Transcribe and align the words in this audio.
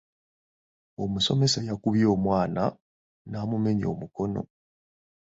Omusomesa 1.03 1.59
yakubye 1.69 2.05
omwana 2.15 2.63
namumenya 3.31 3.85
omukono. 3.93 4.41